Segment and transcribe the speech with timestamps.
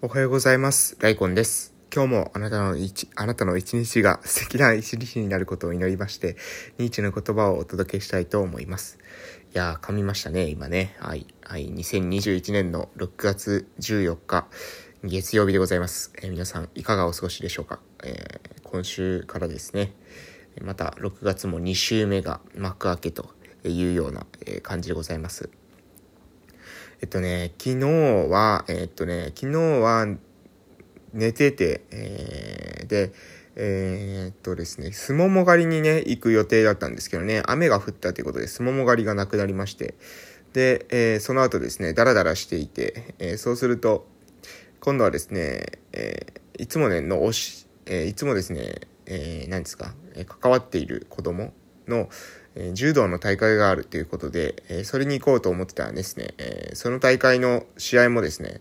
[0.00, 0.96] おはようございます。
[1.00, 1.74] ライコンです。
[1.92, 6.36] 今日もあなたの一、あなたの一日が 素敵な一日になることを祈りまして、
[6.78, 8.96] ニーチェの言葉をお届けしたいと思います。
[9.52, 10.94] いやー、噛みましたね、今ね。
[11.00, 11.26] はい。
[11.42, 11.68] はい。
[11.68, 14.46] 2021年の6月14日、
[15.02, 16.12] 月曜日でございます。
[16.22, 19.94] えー皆さん、いかがお過ごしでしょうか、えー今週からですね、
[20.62, 23.34] また6月も2週目が幕開けと
[23.64, 25.50] いうようなえー感じでございます。
[27.06, 27.86] っとね、昨日
[28.28, 30.06] は、えっとね、昨日は
[31.12, 33.12] 寝てて、えーで、
[33.56, 39.94] えっとですね、すもも狩りにね、行く予定だったんですけどね、雨が降ったということで、すもも狩りがなくなりまして、
[40.52, 44.06] で、えーその後ですね、ダラダラしていて、えそうすると、
[44.80, 46.26] 今度はですね、え
[46.58, 49.94] いつもね、のおし、えいつもですね、えー何ですか、
[50.40, 51.52] 関わっている子供
[51.86, 52.08] の、
[52.60, 58.60] え柔道の大会があるということで、えそれに行こうと思ってたんですね、えその大会の試合もですね、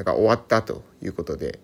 [0.00, 1.58] なんか終わったということで、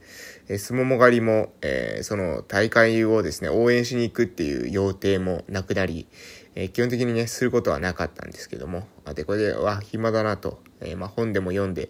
[0.48, 6.06] えー、すもも狩りも、えーその大会をですね、応援しに行くっていう予定もなくなり、
[6.54, 11.88] えー基本的にね、することはなかったんですけども、あで、これで、わ、暇だなと、えーまあ、本でも読んで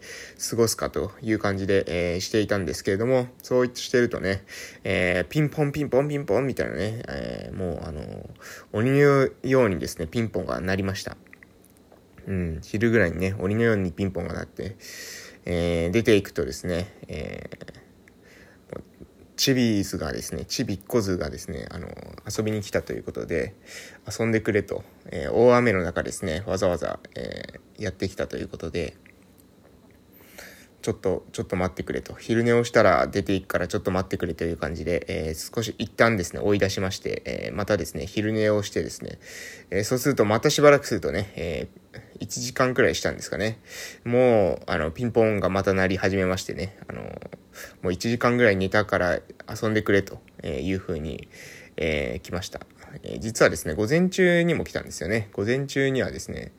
[0.49, 4.45] 過ごすかという感じで、えーしていたんですけれども、そうしてるとね、
[4.85, 8.01] えーピンポンピンポンピンポンみたいなね、えーもう、あの
[8.71, 11.17] 鬼のようにですね、ピンポンが鳴りました。
[12.25, 14.75] うん、昼ぐらいにね、鬼のようにピンポンが鳴って、
[15.49, 17.77] えー出ていくとですね、えー
[19.37, 21.87] チビーズがですね、チビッコズがですね、あの、
[22.27, 23.53] 遊びに来たということで、
[24.09, 28.97] 遊んでくれと、えー大雨の中ですね、わざわざ、えーやってきたということで、
[30.81, 32.15] ちょっと、ちょっと待ってくれと。
[32.15, 39.19] 昼寝をしたら出ていくからちょっと待ってくれという感じで、えー少し一旦ですね、追い出しまして、えーまたですね、昼寝をしてですね、
[39.69, 41.67] えーそうするとまたしばらくするとね、え
[42.19, 43.59] 1時間くらいしたんですかね。
[44.03, 47.09] もう、あの、ピンポンがまた鳴り始めましてね、あの、も
[47.85, 51.27] う1時間ぐらい寝たから遊んでくれという風に、
[51.77, 52.61] えー来ました。
[53.03, 55.29] え実はですね、午前中にも来たんですよね。
[55.33, 56.51] 午前中にはですね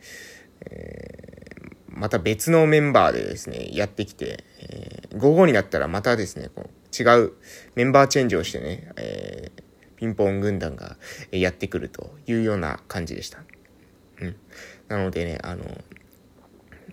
[0.70, 1.44] え、
[1.88, 7.32] また別のメンバーでですね、やってきて、えー午後になったらまたですね、こう違う
[7.75, 9.62] メンバーチェンジをしてね、えー
[9.96, 10.96] ピンポン軍団が
[11.32, 13.42] やってくるというような感じでした。
[14.20, 14.36] うん。
[14.88, 15.64] なのでね、あの、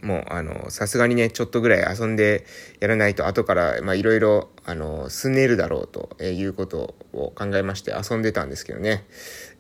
[0.02, 2.46] もう、あの、さすがにね、ちょっとぐらい遊んで
[2.80, 9.06] やらないと、後から、まあ、いろいろ、あの、すねるだろうということを考えまして遊んでたんですけどね。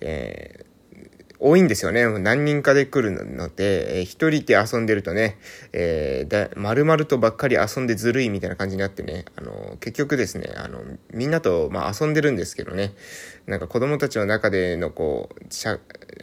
[0.01, 0.75] えー
[1.37, 2.07] 多いんですよね。
[2.19, 5.37] 何人かで来るので、えー一人で遊んでるとね、
[5.73, 10.81] えーだ、丸々とばっかり遊んでずるいみたいな感じになってね、あの、結局ですね、あの、
[11.13, 12.93] みんなと、まあ、遊んでるんですけどね、
[13.47, 15.43] なんか子供たちの中でのこう、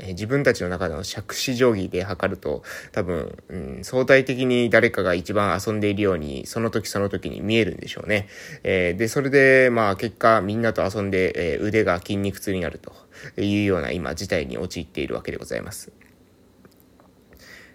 [0.08, 8.28] 自分たちの中での尺子定規で測ると、多分、うん、相対的に誰かが一番遊んでいるように、その時その時に見えるんでしょうね。
[8.64, 12.92] えーで、それで、まあ、結果、みんなと遊んで、えー腕が筋肉痛になると
[13.40, 15.92] いうような今、事態に陥っているわけでございます。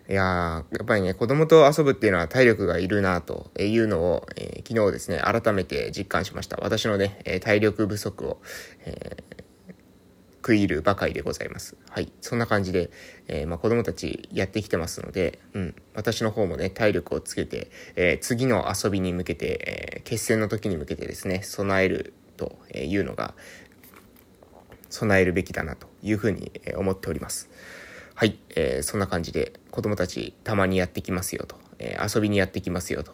[0.09, 6.57] いやー、やっぱりね、子供と遊ぶっていうのは体力がいるなというのを、えー昨日ですね、改めて実感しました。
[6.57, 8.41] 私のね、え体力不足を、
[8.85, 9.37] えー
[10.47, 11.75] 食い入るばかりでございます。
[11.89, 12.09] はい。
[12.21, 12.89] そんな感じで、
[13.27, 15.75] えーまあ、子供たちやってきてますので、うん。
[15.93, 23.33] 私の方もね、体力をつけて、え次の遊びに向けて、え決戦の時に向けてですね、備えるというのが、
[24.89, 27.49] 備えるべきだなというふうに思っております。
[28.19, 33.11] はい、えーそんな感じで子供たちたまにやってきますよと、えー遊びにやってきますよと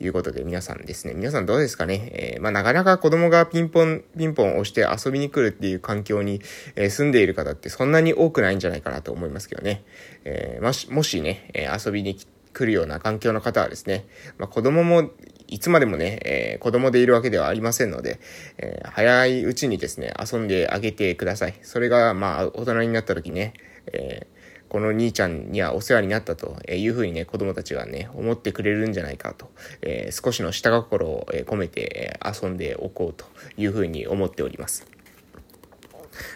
[0.00, 6.40] いうことで皆さんですね、皆さんどうですかね、えーまあなかなか子供がピンポン、ピンポン押して遊びに来るっていう環境に、
[6.74, 9.84] え住んでいる方ってそんなに多くないんじゃないかなと思いますけどね。
[10.24, 14.06] えもし、もしね、え遊びに来来るような環境の方はですね、
[14.38, 15.10] まあ、子供も
[15.48, 18.18] いつまでもね、えー子供でいるわけではありませんので、
[18.56, 21.54] えー早いうちにですね、遊んであげてください。
[21.60, 23.52] それが、まあ、大人になった時ね、
[23.92, 24.35] えー
[24.68, 29.50] この兄ちゃんにはお世話になったというふうにね、子供たちがね、思ってくれるんじゃないかと、
[29.82, 33.26] えー少しの下心をえ込めてえ遊んでおこうと
[33.56, 34.86] いうふうに思っております。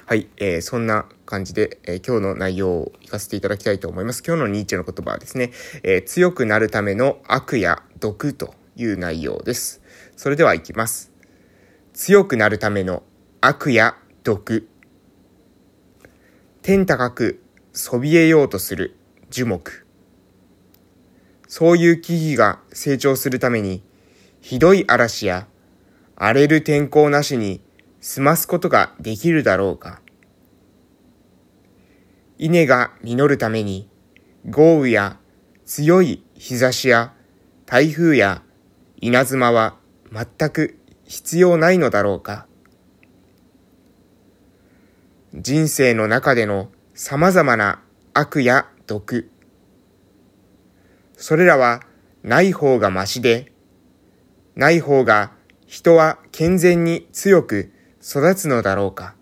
[0.07, 4.23] はい、えーそんな感じで、えー今日の内容を行かせていただきたいと思います。
[4.27, 5.51] 今日のニーチェの言葉はですね、
[5.83, 9.83] えー強くなるための悪や毒という内容です。
[10.17, 11.13] それでは行きます。
[11.93, 13.03] 強くなるための
[13.41, 14.69] 悪や毒。
[16.63, 17.43] 天高く
[17.83, 18.95] そびえようとする
[19.31, 19.87] 樹木。
[21.49, 23.83] そういう木々が成長するために、
[24.43, 25.47] ひどい嵐や
[26.15, 27.63] 荒れる天候なしに
[28.03, 30.03] 済ますことができるだろうか。
[32.37, 33.89] 稲が実るために、
[34.51, 35.17] 豪雨や
[35.65, 37.15] 強い日差しや
[37.65, 38.43] 台風や
[38.99, 39.77] 稲妻は
[40.13, 42.47] 全く必要ないのだろうか
[45.33, 46.69] 人生の中での
[47.03, 47.83] 様々な
[48.13, 49.31] 悪や毒。
[51.17, 51.81] それらは
[52.23, 53.55] ない方がましで、
[54.55, 55.33] ない方が
[55.67, 59.15] 人は健全に強く育つのだろうか。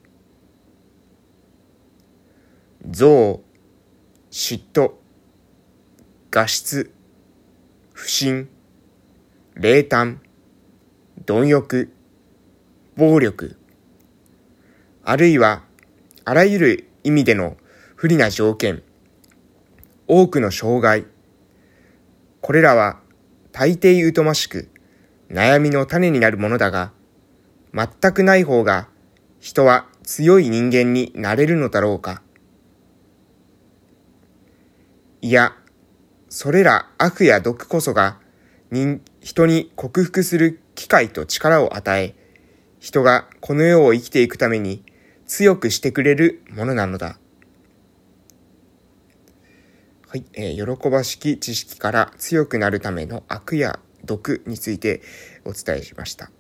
[2.84, 3.40] 憎悪
[4.32, 4.94] 嫉妬、
[6.32, 6.92] 画質、
[7.92, 8.48] 不信、
[9.54, 10.20] 冷淡、
[11.25, 11.92] 貪欲、
[12.96, 13.56] 暴力、
[15.04, 15.62] あるいは
[16.25, 17.56] あらゆる意味での
[18.00, 18.85] 不利な条件、
[20.06, 21.05] 多くの障害、
[22.41, 23.00] これらは
[23.50, 24.71] 大抵疎ましく
[25.29, 26.93] 悩みの種になるものだが、
[27.75, 28.87] 全くない方が
[29.41, 32.23] 人は強い人間になれるのだろうか。
[35.21, 35.56] いや、
[36.29, 38.21] それら悪や毒こそが
[38.71, 42.15] 人人に克服する機会と力を与え、
[42.79, 44.85] 人がこの世を生きていくために
[45.27, 47.19] 強くしてくれるものなのだ。
[50.08, 55.02] はい、えー、喜ばしき知識から強くなるための悪や毒について
[55.44, 56.31] お伝えしました。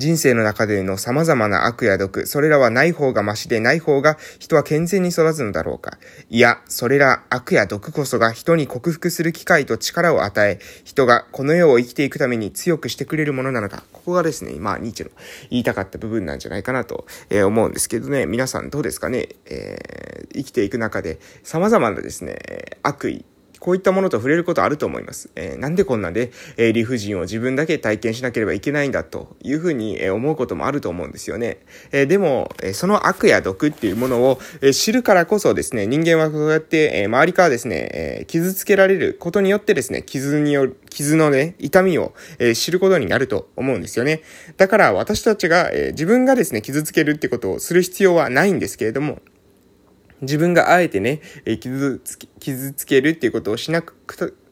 [0.00, 5.98] 人生の中での様々な悪や毒、それらはない方がましでない方が人は健全に育つのだろうか。
[6.30, 13.84] いや、それら悪や毒こそが人に克服する機会と力を与え、人がこの世を生きていくために強くしてくれるものなのだ。
[13.92, 15.12] ここがですね、まあ、ニーチェの
[15.50, 22.38] 言いたかった部分なんじゃないかなと、え思うんですけどね、皆さんどうですかね、えー、生きていく中で様々なですね、
[22.82, 23.26] 悪意、
[23.60, 25.30] こういったものと触れることあると思います。
[25.36, 31.58] えー、なんでこんなで、えー、理不尽を自分だけ体験しなければいけないんだというふうに、えー、思うこともあると思うんですよね。
[31.92, 44.22] え、でも、え、その悪や毒っていうものを、え、知るからこそですね、人間はこうやって、え、周りからですね、え、傷つけられることによってですね、傷による、傷のね、痛みを、え、知ることになると思うんですよね。
[44.56, 49.18] だから私たちが、え、自分がですね、傷つけるってことをする必要はないんですけれども、
[50.22, 51.20] 自分があえてね、
[51.60, 53.94] 傷つけ、傷つけるっていうことをしなく、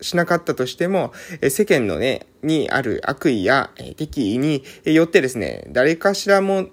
[0.00, 1.12] しなかったとしても、
[1.48, 6.68] 世間のね、にある悪意や、敵意によってですね、誰かしらも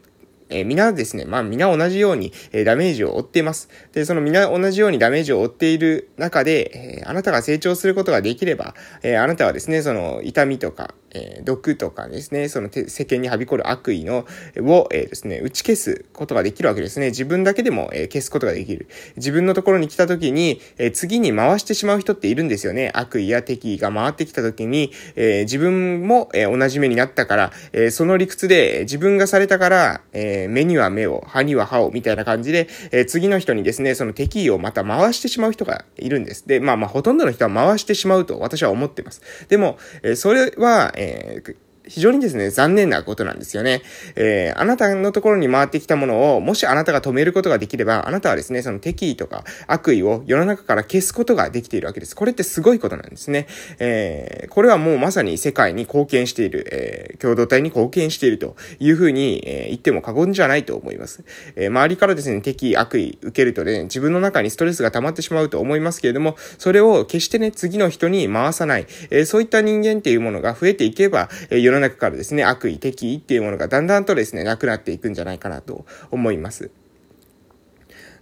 [0.49, 3.69] えー、皆ですね、まあ皆同じように、えー、ダメージを負っています。
[3.93, 14.25] で、その皆同じようにダメージを負っている中で、えー、あなたが成長することができれば、えあなたはですね、その痛みとか、え毒とかですね、その世間にはびこる悪意の、
[14.59, 17.07] を、えですね、打ち消すことができるわけですね。
[17.07, 18.87] 自分だけでも、え消すことができる。
[19.15, 22.91] 自分のところに来た時に、え次に回してしまう人っているんですよね。
[22.93, 36.47] 悪意や敵意が回ってきた時に、え自分も、え同じ目になったから、えその理屈で自分がされたから、え、目には目を、歯には歯を、みたいな感じで、え、次の人にですね、その敵意をまた回してしまう人がいるんです。
[36.47, 39.21] で、まあまあ、ほとんどの人は回してしまうと私は思ってます。
[39.47, 41.55] でも、え、それは、え Eh, egg.
[41.87, 43.81] 非常にですね、残念なことなんですよね。
[44.15, 52.15] えー、あなたのところに回ってきたものを、もしあなたが止めることができれば、あなたはですね、その敵意とか悪意を世の中から消すことができているわけです。
[52.15, 53.47] これってすごいことなんですね。
[53.79, 61.23] えー、これはもうまさに世界に貢献している、えー、共同体に貢献しているというふうに、え、言っても過言じゃないと思います。
[61.55, 76.71] え、周りからですね、敵意、悪意受けるとね、自分の中にストレスが溜まってしまうと思いますけれども、それを決してね、次の人に回さない、え、そういった人間っていうものが増えていけば、えー、の中からですね、悪意、敵意っていうものがだんだんとですね、なくなっていくんじゃないかなと思います。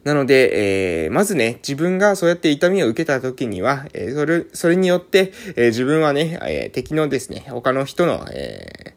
[0.04, 8.94] なので、えー、まずね、自分がそうやって痛みを受けた時には、えー、それ、それによって、えー、自分はね、え敵のですね、他の人の、え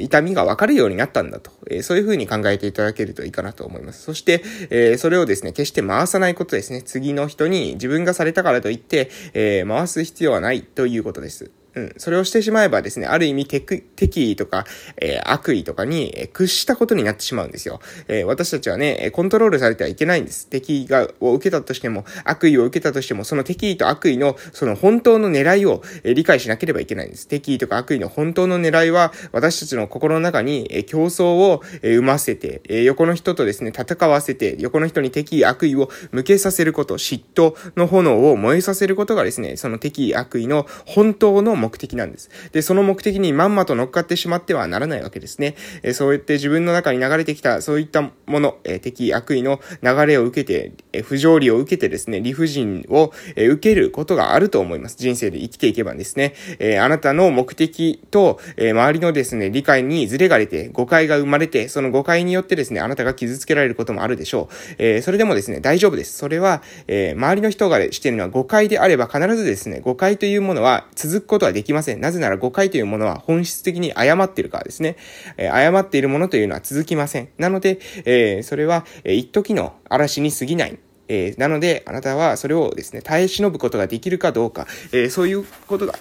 [0.00, 4.02] 痛みがわかるようになったんだと、えそういうふうに考えていただけるといいかなと思います。
[4.02, 6.82] そして、えそれをですね、決して回さないことですね。
[6.82, 11.50] 次の人に自分がされたからといって、え回す必要はないということです。
[11.74, 11.94] うん。
[11.96, 14.64] それをしてしまえばですね、ある意味敵意とか、
[15.00, 17.80] えー、悪意とかに、え、屈したことになってしまうんですよ。
[18.08, 20.48] えー、私たちはね、コントロールされてはいけないんです。
[20.48, 27.26] 敵意が、を受けたとしても、悪意を受けたとしても、その敵意と悪意の、その本当の狙いを、え、理解しなければいけないんです。
[27.26, 42.30] 敵意とか悪意の本当の狙いは、私たちの心の中に、え、競争を、え、生ませて、え、横の人とですね、戦わせて、横の人に敵意、悪意を向けさせること、嫉妬の炎を燃えさせることがですね、その敵意、悪意の本当の目的なんです。
[42.52, 45.56] で、その目的にまんまと乗っかってしまってはならないわけですね。
[45.82, 54.96] えそうやって自分の中に流れてきた、そういったもの、え敵悪意の流れを受けて、え不条理を受けてですね、理不尽を、え受けることがあると思います。
[54.98, 64.74] 人生で生きていけばですね、えあなたの目的と、え周りのですね、理解にズレが出て、誤解が生まれて、その誤解によってですね、あなたが傷つけられることもあるでしょう。
[64.78, 66.16] えそれでもですね、大丈夫です。
[66.18, 72.00] それは、え周りの人がしているのは誤解であれば必ずですね、誤解というものは続くことはできません。
[72.00, 74.96] なぜなら誤解というものは本質的に誤っているからですね。
[75.38, 77.28] えー、誤っているものというのは続きません。
[77.38, 80.78] なので、えー、それは、えー、一時の嵐に過ぎない。
[81.08, 85.94] えー、なので、あなたはそれをですね、耐え忍ぶことができるかどうか、えー、そういうことが、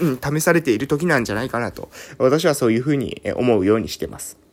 [0.00, 4.47] うん、試されている時なんじゃないかなと、私はそういうふうに思うようにしてます。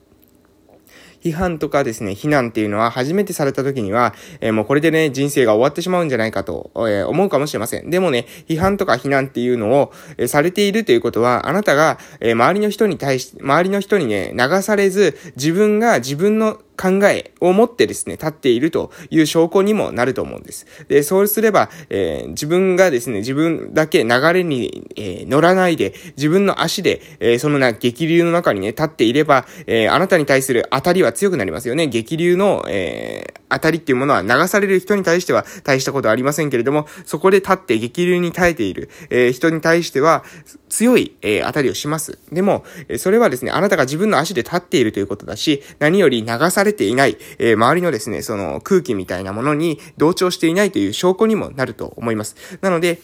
[1.25, 7.89] 批判とかですね、非難っていうのは初めてされた時には、えー、もうこれでね、人生が終わってしまうんじゃないかと、えー、思うかもしれません。
[7.89, 20.65] でもね、批判とか非難っていうのを、えー、されているということは、あなたが、え周りの人に対して、周りの人にね、流されず、自分が自分の考えを持ってですね、立っているという証拠にもなると思うんです。
[20.87, 31.87] で、そうすれば、えー、自分がですね、自分だけ流れに、えー、乗らないで、自分の足で、えー、そのな、激流の中にね、立っていれば、えあなたに対する当たりは強くなりますよね。
[31.87, 40.23] 激流の、え当たりっていうものは流される人に対しては大したことありませんけれども、そこで立って激流に耐えている、え人に対しては
[40.69, 42.17] 強い、え当たりをします。
[42.31, 42.65] でも、
[42.97, 52.35] それはですね、あなたが自分の足で立っているということだし、何より流されれていない、えー、周りのですね、その空気みたいなものに同調していないという証拠にもなると思います。
[52.61, 52.99] なので、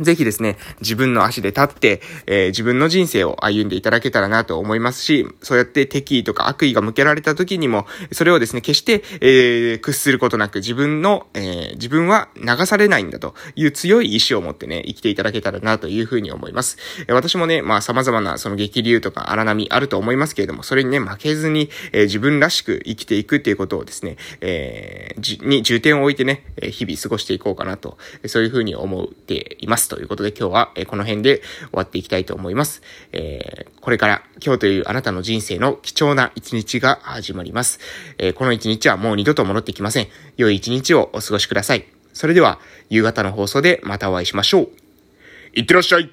[0.00, 16.78] ぜひですね、自分の足で立って、えー、自分の人生を歩んでいただけたらなと思いますし、そうやって敵意とか悪意が向けられた時にも、それをですね、決して、えー、屈することなく自分の、えー、自分は流されないんだという強い意志を持ってね、生きていただけたらなというふうに思います。
[17.08, 29.83] え私もね、まあ様々なその激流とか荒波あると思いますけれども、それにね、負けずに、え自分らしく生きていくっていうことをですね、えに重点を置いてね、日々過ごしていこうかなと、そういうふうに思っています。
[29.88, 32.82] ということで今日はえこの辺で終わっていきたいと思います。
[33.12, 37.80] えー、これから今日というあなたの人生の貴重な一日が始まります。
[38.18, 40.08] えー、この一日はもう二度と戻ってきません。
[40.36, 41.84] 良い一日をお過ごしください。
[42.12, 42.58] それでは
[42.90, 44.68] 夕方の放送でまたお会いしましょう。
[45.54, 46.10] いってらっしゃい